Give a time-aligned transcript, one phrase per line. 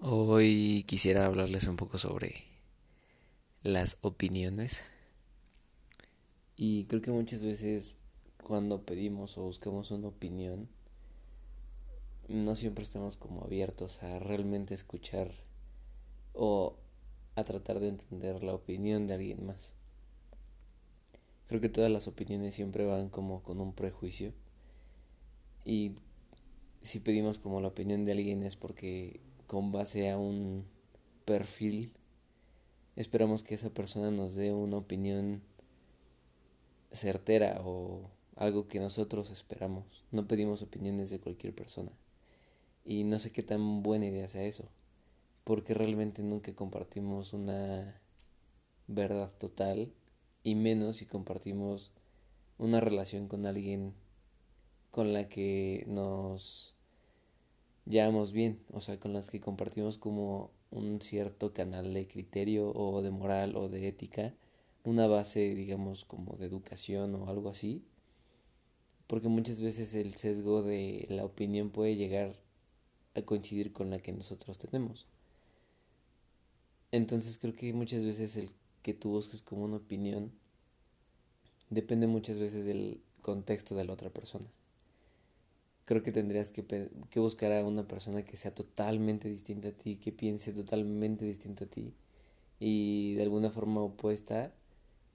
[0.00, 2.32] Hoy quisiera hablarles un poco sobre
[3.64, 4.84] las opiniones.
[6.56, 7.98] Y creo que muchas veces
[8.44, 10.68] cuando pedimos o buscamos una opinión,
[12.28, 15.32] no siempre estamos como abiertos a realmente escuchar
[16.32, 16.76] o
[17.34, 19.74] a tratar de entender la opinión de alguien más.
[21.48, 24.32] Creo que todas las opiniones siempre van como con un prejuicio.
[25.64, 25.96] Y
[26.82, 30.64] si pedimos como la opinión de alguien es porque con base a un
[31.24, 31.90] perfil,
[32.96, 35.42] esperamos que esa persona nos dé una opinión
[36.92, 40.04] certera o algo que nosotros esperamos.
[40.12, 41.90] No pedimos opiniones de cualquier persona.
[42.84, 44.68] Y no sé qué tan buena idea sea eso,
[45.44, 48.00] porque realmente nunca compartimos una
[48.86, 49.92] verdad total
[50.44, 51.90] y menos si compartimos
[52.58, 53.94] una relación con alguien
[54.90, 56.74] con la que nos
[57.88, 63.02] llevamos bien, o sea, con las que compartimos como un cierto canal de criterio o
[63.02, 64.34] de moral o de ética,
[64.84, 67.84] una base, digamos, como de educación o algo así,
[69.06, 72.36] porque muchas veces el sesgo de la opinión puede llegar
[73.14, 75.06] a coincidir con la que nosotros tenemos.
[76.92, 78.50] Entonces creo que muchas veces el
[78.82, 80.32] que tú busques como una opinión
[81.70, 84.46] depende muchas veces del contexto de la otra persona
[85.88, 86.66] creo que tendrías que,
[87.10, 91.64] que, buscar a una persona que sea totalmente distinta a ti, que piense totalmente distinto
[91.64, 91.94] a ti
[92.60, 94.52] y de alguna forma opuesta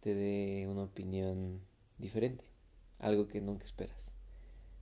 [0.00, 1.60] te dé una opinión
[1.98, 2.46] diferente,
[2.98, 4.12] algo que nunca esperas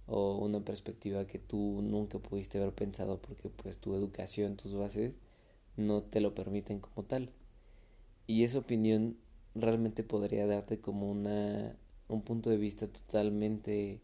[0.06, 5.19] o una perspectiva que tú nunca pudiste haber pensado porque pues tu educación, tus bases
[5.77, 7.33] no te lo permiten como tal.
[8.28, 9.17] Y esa opinión
[9.56, 14.00] realmente podría darte como una un punto de vista totalmente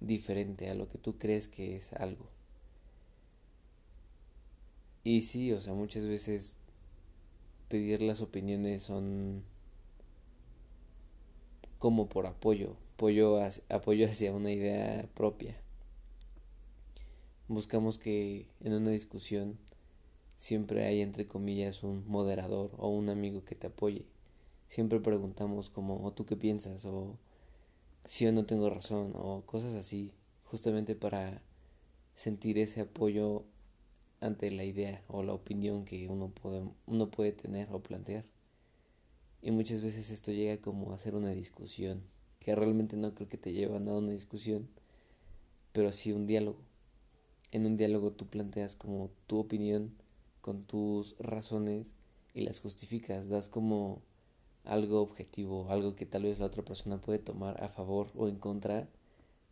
[0.00, 2.28] diferente a lo que tú crees que es algo.
[5.04, 6.56] Y sí, o sea, muchas veces
[7.68, 9.42] pedir las opiniones son
[11.78, 15.54] como por apoyo, apoyo hacia, apoyo hacia una idea propia.
[17.48, 19.58] Buscamos que en una discusión
[20.36, 24.06] siempre hay entre comillas un moderador o un amigo que te apoye.
[24.66, 26.84] Siempre preguntamos como, ¿o tú qué piensas?
[26.86, 27.18] o
[28.04, 30.12] si yo no tengo razón o cosas así,
[30.44, 31.42] justamente para
[32.14, 33.44] sentir ese apoyo
[34.20, 38.24] ante la idea o la opinión que uno puede, uno puede tener o plantear.
[39.42, 42.02] Y muchas veces esto llega como a ser una discusión,
[42.40, 44.68] que realmente no creo que te lleve a nada una discusión,
[45.72, 46.58] pero sí un diálogo.
[47.52, 49.94] En un diálogo tú planteas como tu opinión
[50.40, 51.94] con tus razones
[52.34, 54.02] y las justificas, das como
[54.64, 58.36] algo objetivo, algo que tal vez la otra persona puede tomar a favor o en
[58.36, 58.88] contra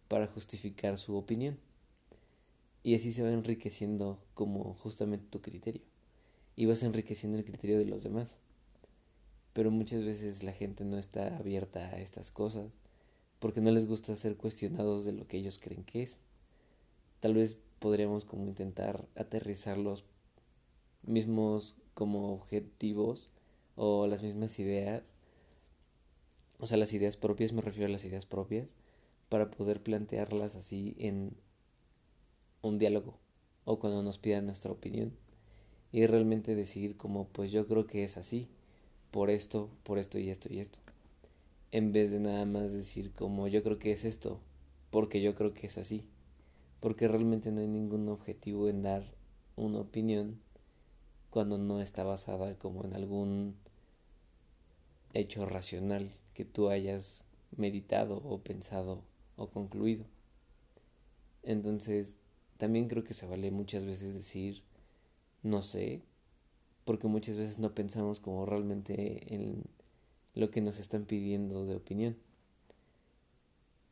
[0.09, 1.59] para justificar su opinión.
[2.83, 5.83] Y así se va enriqueciendo como justamente tu criterio.
[6.57, 8.41] Y vas enriqueciendo el criterio de los demás.
[9.53, 12.79] Pero muchas veces la gente no está abierta a estas cosas
[13.39, 16.21] porque no les gusta ser cuestionados de lo que ellos creen que es.
[17.21, 20.05] Tal vez podríamos como intentar aterrizar los
[21.03, 23.31] mismos como objetivos
[23.77, 25.15] o las mismas ideas,
[26.59, 28.77] o sea, las ideas propias, me refiero a las ideas propias,
[29.29, 31.35] para poder plantearlas así en
[32.63, 33.19] un diálogo
[33.65, 35.13] o cuando nos pidan nuestra opinión
[35.91, 38.49] y realmente decir como pues yo creo que es así,
[39.11, 40.79] por esto, por esto y esto y esto,
[41.71, 44.41] en vez de nada más decir como yo creo que es esto,
[44.91, 46.05] porque yo creo que es así,
[46.81, 49.05] porque realmente no hay ningún objetivo en dar
[49.57, 50.41] una opinión
[51.33, 53.57] cuando no está basada como en algún
[55.15, 57.25] hecho racional que tú hayas
[57.57, 59.03] meditado o pensado
[59.37, 60.05] o concluido.
[61.43, 62.19] Entonces,
[62.59, 64.63] también creo que se vale muchas veces decir
[65.43, 66.03] no sé,
[66.85, 69.65] porque muchas veces no pensamos como realmente en
[70.35, 72.19] lo que nos están pidiendo de opinión.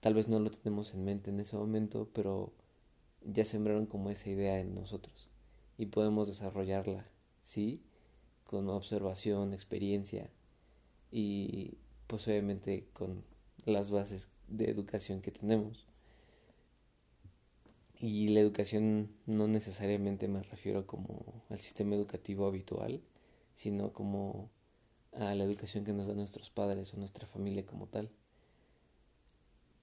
[0.00, 2.52] Tal vez no lo tenemos en mente en ese momento, pero
[3.24, 5.30] ya sembraron como esa idea en nosotros
[5.78, 7.06] y podemos desarrollarla
[7.40, 7.82] sí,
[8.44, 10.28] con observación, experiencia
[11.12, 13.24] y pues obviamente con
[13.64, 15.86] las bases de educación que tenemos.
[18.00, 23.02] Y la educación no necesariamente me refiero como al sistema educativo habitual,
[23.54, 24.50] sino como
[25.12, 28.10] a la educación que nos dan nuestros padres o nuestra familia como tal.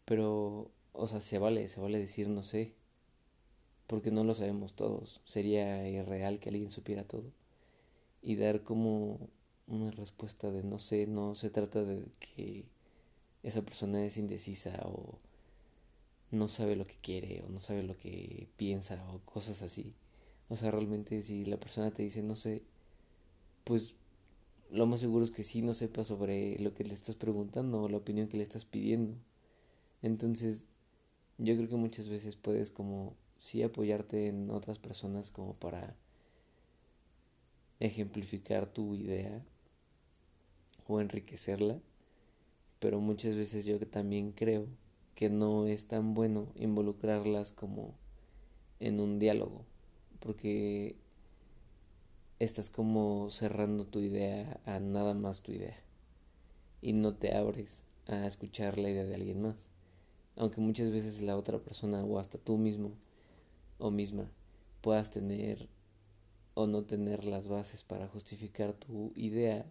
[0.06, 2.74] Pero, o sea, se vale, se vale decir no sé,
[3.88, 5.22] porque no lo sabemos todos.
[5.26, 7.32] Sería irreal que alguien supiera todo
[8.28, 9.30] y dar como
[9.68, 12.66] una respuesta de no sé, no se trata de que
[13.42, 15.18] esa persona es indecisa o
[16.32, 19.96] no sabe lo que quiere o no sabe lo que piensa o cosas así.
[20.50, 22.64] O sea, realmente si la persona te dice no sé,
[23.64, 23.96] pues
[24.72, 27.88] lo más seguro es que sí no sepa sobre lo que le estás preguntando o
[27.88, 29.16] la opinión que le estás pidiendo.
[30.02, 30.68] Entonces,
[31.38, 35.96] yo creo que muchas veces puedes como sí apoyarte en otras personas como para
[37.80, 39.46] ejemplificar tu idea
[40.88, 41.80] o enriquecerla,
[42.80, 44.68] pero muchas veces yo también creo
[45.16, 47.96] que no es tan bueno involucrarlas como
[48.80, 49.66] en un diálogo,
[50.20, 50.96] porque
[52.40, 55.78] estás como cerrando tu idea a nada más tu idea
[56.82, 59.70] y no te abres a escuchar la idea de alguien más,
[60.36, 62.92] aunque muchas veces la otra persona o hasta tú mismo
[63.80, 64.30] o misma
[64.82, 65.68] puedas tener
[66.60, 69.64] o no tener las bases para justificar tu idea,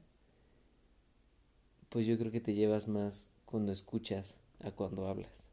[1.88, 5.48] pues yo creo que te llevas más cuando escuchas a cuando hablas.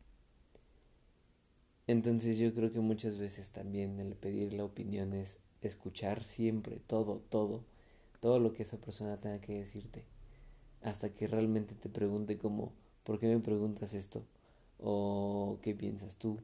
[1.87, 7.23] Entonces yo creo que muchas veces también el pedir la opinión es escuchar siempre todo,
[7.29, 7.63] todo,
[8.19, 10.03] todo lo que esa persona tenga que decirte,
[10.83, 14.23] hasta que realmente te pregunte como, ¿por qué me preguntas esto?
[14.79, 16.39] o ¿qué piensas tú?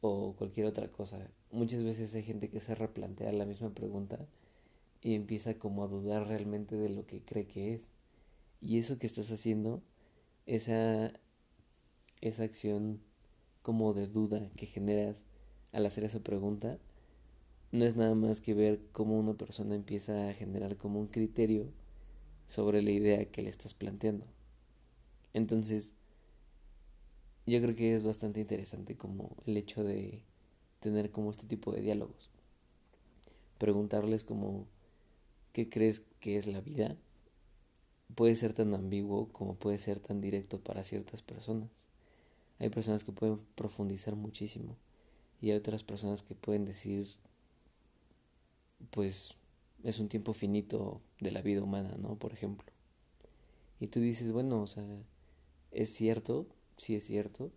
[0.00, 1.18] o cualquier otra cosa.
[1.50, 4.18] Muchas veces hay gente que se replantea la misma pregunta
[5.00, 7.92] y empieza como a dudar realmente de lo que cree que es.
[8.60, 9.82] Y eso que estás haciendo,
[10.46, 11.12] esa,
[12.20, 13.00] esa acción
[13.62, 15.24] como de duda que generas
[15.72, 16.78] al hacer esa pregunta,
[17.72, 21.72] no es nada más que ver cómo una persona empieza a generar como un criterio
[22.46, 24.26] sobre la idea que le estás planteando.
[25.34, 25.94] Entonces,
[27.46, 30.22] yo creo que es bastante interesante como el hecho de
[30.80, 32.30] tener como este tipo de diálogos.
[33.58, 34.66] Preguntarles como
[35.52, 36.96] ¿qué crees que es la vida?
[38.14, 41.70] Puede ser tan ambiguo como puede ser tan directo para ciertas personas.
[42.58, 44.76] Hay personas que pueden profundizar muchísimo
[45.40, 47.06] y hay otras personas que pueden decir
[48.90, 49.34] pues
[49.84, 52.16] es un tiempo finito de la vida humana, ¿no?
[52.16, 52.72] Por ejemplo.
[53.80, 54.84] Y tú dices, bueno, o sea,
[55.70, 56.46] es cierto,
[56.76, 57.52] sí es cierto,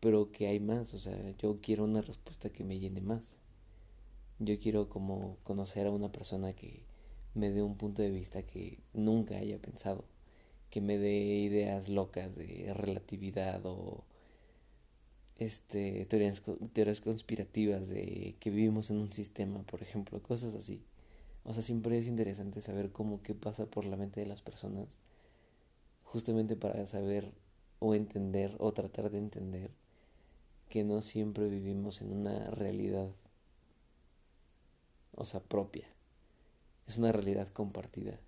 [0.00, 3.38] pero que hay más, o sea, yo quiero una respuesta que me llene más.
[4.38, 6.82] Yo quiero como conocer a una persona que
[7.34, 10.04] me dé un punto de vista que nunca haya pensado,
[10.70, 14.04] que me dé ideas locas de relatividad o
[15.38, 16.42] este teorías,
[16.72, 20.82] teorías conspirativas de que vivimos en un sistema, por ejemplo, cosas así.
[21.44, 24.98] O sea, siempre es interesante saber cómo qué pasa por la mente de las personas,
[26.04, 27.32] justamente para saber
[27.78, 29.70] o entender o tratar de entender
[30.70, 33.10] que no siempre vivimos en una realidad,
[35.14, 35.86] o sea, propia.
[36.86, 38.18] Es una realidad compartida.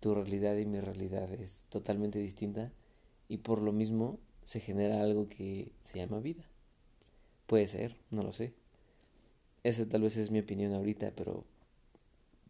[0.00, 2.72] Tu realidad y mi realidad es totalmente distinta
[3.28, 6.44] y por lo mismo se genera algo que se llama vida.
[7.46, 8.54] Puede ser, no lo sé.
[9.62, 11.44] Esa tal vez es mi opinión ahorita, pero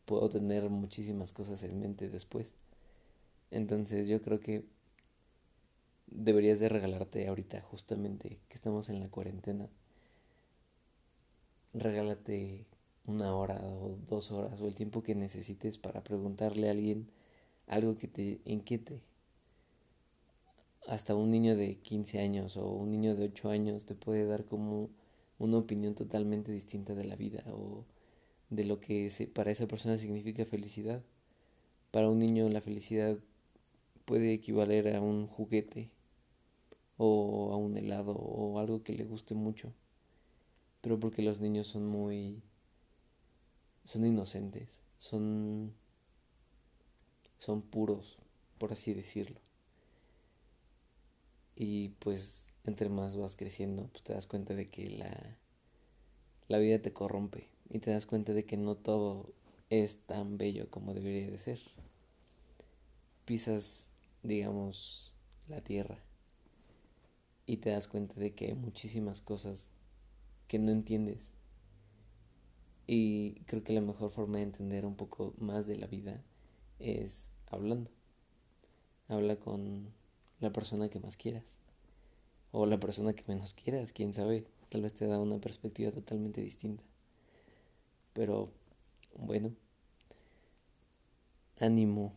[0.05, 2.55] puedo tener muchísimas cosas en mente después.
[3.51, 4.65] Entonces yo creo que
[6.11, 9.69] deberías de regalarte ahorita, justamente que estamos en la cuarentena.
[11.75, 12.67] Regálate
[13.07, 17.11] una hora o dos horas o el tiempo que necesites para preguntarle a alguien
[17.67, 19.01] algo que te inquiete.
[20.87, 24.45] Hasta un niño de 15 años o un niño de 8 años te puede dar
[24.47, 24.91] como
[25.39, 27.85] una opinión totalmente distinta de la vida o
[28.51, 31.03] de lo que para esa persona significa felicidad.
[31.91, 33.19] Para un niño la felicidad
[34.07, 35.91] puede equivaler a un juguete
[36.99, 39.73] o a un helado o algo que le guste mucho.
[40.83, 42.43] Pero porque los niños son muy...
[43.85, 45.73] son inocentes, son...
[47.39, 48.19] son puros,
[48.59, 49.41] por así decirlo.
[51.55, 55.39] Y pues entre más vas creciendo, pues te das cuenta de que la,
[56.49, 59.33] la vida te corrompe y te das cuenta de que no todo
[59.71, 61.61] es tan bello como debería de ser.
[63.25, 63.91] Pisas,
[64.23, 65.13] digamos,
[65.49, 65.99] la tierra
[67.49, 69.71] y te das cuenta de que hay muchísimas cosas
[70.49, 71.33] que no entiendes.
[72.87, 76.23] Y creo que la mejor forma de entender un poco más de la vida
[76.79, 77.91] es hablando.
[79.09, 79.89] Habla con
[80.41, 81.59] la persona que más quieras.
[82.53, 84.45] O la persona que menos quieras, quién sabe.
[84.69, 86.85] Tal vez te da una perspectiva totalmente distinta.
[88.13, 88.53] Pero
[89.17, 89.55] bueno,
[91.61, 92.13] ánimo.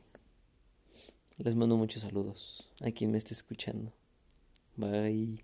[1.37, 3.93] Les mando muchos saludos a quien me esté escuchando.
[4.77, 5.37] Bye.